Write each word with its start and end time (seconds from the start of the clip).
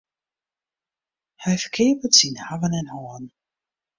Hy 1.43 1.53
ferkeapet 1.61 2.13
syn 2.19 2.35
hawwen 2.45 2.77
en 2.79 2.91
hâlden. 2.93 3.27